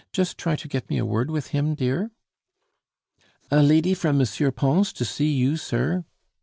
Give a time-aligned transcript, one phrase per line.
[0.11, 2.09] Just try to get me a word with him, dear."
[3.51, 4.51] "A lady from M.
[4.53, 6.05] Pons to see you, sir!"